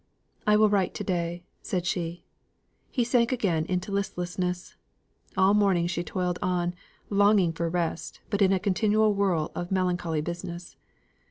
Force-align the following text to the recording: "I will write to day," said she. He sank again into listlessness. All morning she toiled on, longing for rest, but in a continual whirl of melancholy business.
"I 0.47 0.55
will 0.57 0.67
write 0.67 0.95
to 0.95 1.03
day," 1.03 1.43
said 1.61 1.85
she. 1.85 2.25
He 2.89 3.03
sank 3.03 3.31
again 3.31 3.65
into 3.65 3.91
listlessness. 3.91 4.75
All 5.37 5.53
morning 5.53 5.85
she 5.85 6.03
toiled 6.03 6.39
on, 6.41 6.73
longing 7.11 7.53
for 7.53 7.69
rest, 7.69 8.19
but 8.31 8.41
in 8.41 8.51
a 8.51 8.59
continual 8.59 9.13
whirl 9.13 9.51
of 9.53 9.71
melancholy 9.71 10.21
business. 10.21 10.75